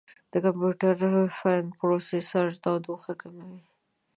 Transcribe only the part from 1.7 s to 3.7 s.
پروسیسر تودوخه کموي.